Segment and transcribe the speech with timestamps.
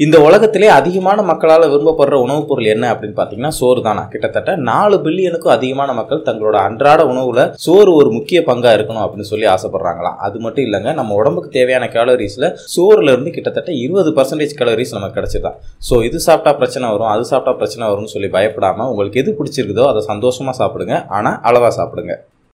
[0.00, 5.52] இந்த உலகத்திலே அதிகமான மக்களால் விரும்பப்படுற உணவுப் பொருள் என்ன அப்படின்னு பார்த்தீங்கன்னா சோறு தானா கிட்டத்தட்ட நாலு பில்லியனுக்கும்
[5.52, 10.16] அதிகமான மக்கள் தங்களோட அன்றாட உணவுல சோறு ஒரு முக்கிய பங்கா இருக்கணும் அப்படின்னு சொல்லி ஆசைப்படுறாங்களாம்.
[10.18, 15.56] அது மட்டும் இல்லைங்க நம்ம உடம்புக்கு தேவையான கேலரிஸ்ல சோறுல இருந்து கிட்டத்தட்ட இருபது பர்சன்டேஜ் கேலரிஸ் நமக்கு கிடைச்சிதான்
[15.90, 20.02] ஸோ இது சாப்பிட்டா பிரச்சனை வரும் அது சாப்பிட்டா பிரச்சனை வரும்னு சொல்லி பயப்படாம உங்களுக்கு எது பிடிச்சிருக்குதோ அதை
[20.08, 22.14] சந்தோஷமா சாப்பிடுங்க ஆனால் அளவா சாப்பிடுங்க.